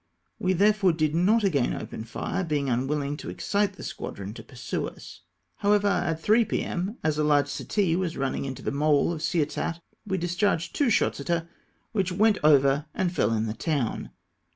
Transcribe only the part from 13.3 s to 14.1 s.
in the town.